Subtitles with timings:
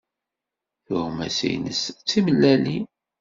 [0.85, 2.85] Tuɣmas-nnes d timellalin.